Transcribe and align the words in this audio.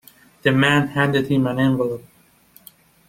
The 0.41 0.51
man 0.51 0.87
handed 0.87 1.27
him 1.27 1.45
an 1.45 1.59
envelope. 1.59 2.03